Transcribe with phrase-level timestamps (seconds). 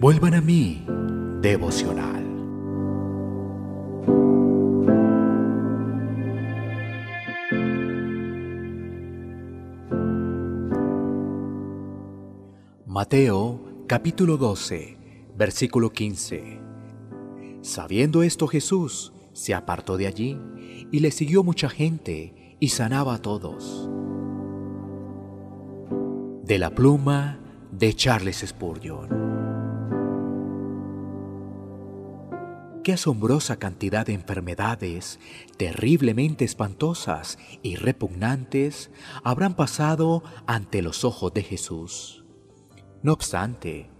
[0.00, 0.84] Vuelvan a mí,
[1.40, 2.24] devocional.
[12.86, 14.96] Mateo capítulo 12,
[15.36, 16.60] versículo 15.
[17.62, 20.38] Sabiendo esto Jesús se apartó de allí
[20.90, 23.88] y le siguió mucha gente y sanaba a todos.
[26.44, 27.39] De la pluma
[27.72, 29.08] de Charles Spurgeon.
[32.82, 35.20] Qué asombrosa cantidad de enfermedades,
[35.56, 38.90] terriblemente espantosas y repugnantes,
[39.22, 42.24] habrán pasado ante los ojos de Jesús.
[43.02, 43.90] No obstante,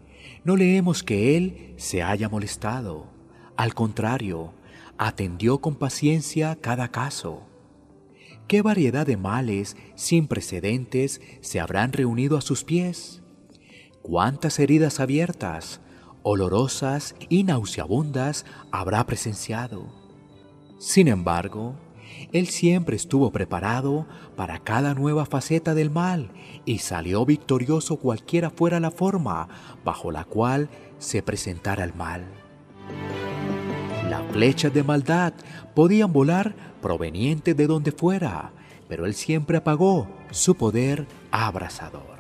[0.45, 3.06] no leemos que Él se haya molestado.
[3.56, 4.55] Al contrario,
[4.98, 7.42] atendió con paciencia cada caso.
[8.48, 13.23] ¿Qué variedad de males sin precedentes se habrán reunido a sus pies?
[14.02, 15.80] ¿Cuántas heridas abiertas,
[16.22, 19.86] olorosas y nauseabundas habrá presenciado.
[20.78, 21.75] Sin embargo,
[22.33, 26.30] él siempre estuvo preparado para cada nueva faceta del mal
[26.64, 29.48] y salió victorioso cualquiera fuera la forma
[29.84, 32.25] bajo la cual se presentara el mal.
[34.08, 35.32] Las flechas de maldad
[35.75, 38.53] podían volar provenientes de donde fuera,
[38.88, 42.19] pero él siempre apagó su poder abrasador.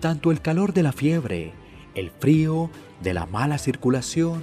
[0.00, 1.52] Tanto el calor de la fiebre,
[1.94, 2.70] el frío
[3.02, 4.42] de la mala circulación,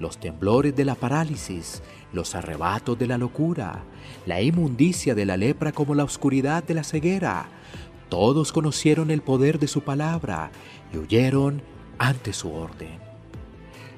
[0.00, 3.84] los temblores de la parálisis, los arrebatos de la locura,
[4.26, 7.48] la inmundicia de la lepra como la oscuridad de la ceguera.
[8.08, 10.50] Todos conocieron el poder de su palabra
[10.92, 11.62] y huyeron
[11.98, 12.98] ante su orden.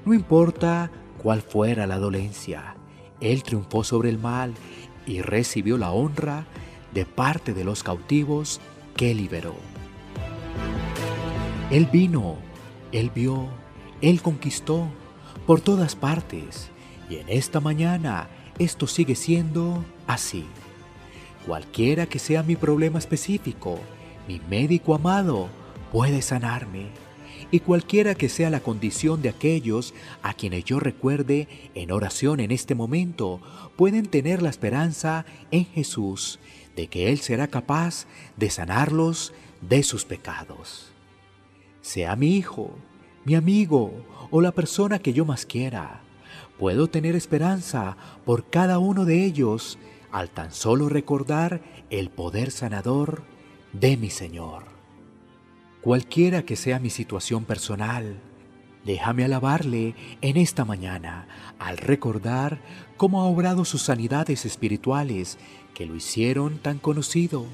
[0.04, 0.90] No importa
[1.22, 2.76] cuál fuera la dolencia,
[3.20, 4.54] Él triunfó sobre el mal
[5.06, 6.46] y recibió la honra
[6.92, 8.60] de parte de los cautivos
[8.96, 9.54] que liberó.
[11.70, 12.36] Él vino
[12.92, 13.48] él vio,
[14.00, 14.88] Él conquistó
[15.46, 16.70] por todas partes
[17.10, 20.46] y en esta mañana esto sigue siendo así.
[21.46, 23.78] Cualquiera que sea mi problema específico,
[24.26, 25.48] mi médico amado
[25.92, 26.88] puede sanarme.
[27.50, 32.50] Y cualquiera que sea la condición de aquellos a quienes yo recuerde en oración en
[32.50, 33.40] este momento,
[33.76, 36.40] pueden tener la esperanza en Jesús
[36.74, 40.95] de que Él será capaz de sanarlos de sus pecados
[41.86, 42.72] sea mi hijo,
[43.24, 43.92] mi amigo
[44.32, 46.00] o la persona que yo más quiera.
[46.58, 49.78] Puedo tener esperanza por cada uno de ellos
[50.10, 53.22] al tan solo recordar el poder sanador
[53.72, 54.64] de mi Señor.
[55.80, 58.20] Cualquiera que sea mi situación personal,
[58.84, 61.28] déjame alabarle en esta mañana
[61.60, 62.58] al recordar
[62.96, 65.38] cómo ha obrado sus sanidades espirituales
[65.72, 67.46] que lo hicieron tan conocido.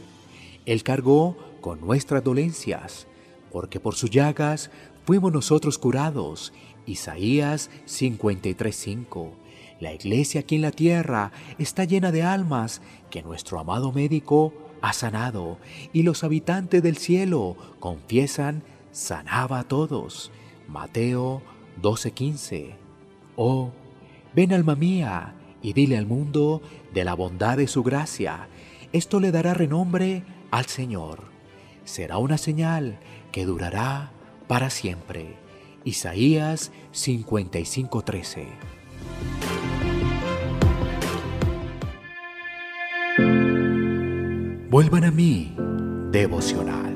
[0.65, 3.07] Él cargó con nuestras dolencias
[3.53, 4.71] porque por sus llagas
[5.05, 6.53] fuimos nosotros curados.
[6.87, 9.33] Isaías 53:5.
[9.79, 12.81] La iglesia aquí en la tierra está llena de almas
[13.11, 15.59] que nuestro amado médico ha sanado
[15.93, 20.33] y los habitantes del cielo confiesan sanaba a todos.
[20.69, 21.43] Mateo
[21.81, 22.77] 12:15.
[23.37, 23.71] Oh,
[24.35, 26.63] ven alma mía y dile al mundo
[26.93, 28.49] de la bondad de su gracia.
[28.93, 31.33] Esto le dará renombre al Señor.
[31.85, 32.99] Será una señal
[33.33, 34.13] que durará
[34.47, 35.37] para siempre.
[35.85, 38.47] Isaías 55:13.
[44.71, 45.55] Vuelvan a mí,
[46.11, 46.92] devocional.